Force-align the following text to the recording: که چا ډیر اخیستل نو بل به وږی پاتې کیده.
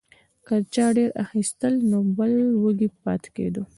که 0.45 0.55
چا 0.73 0.85
ډیر 0.97 1.09
اخیستل 1.23 1.73
نو 1.89 1.97
بل 2.17 2.31
به 2.49 2.57
وږی 2.63 2.89
پاتې 3.03 3.29
کیده. 3.35 3.61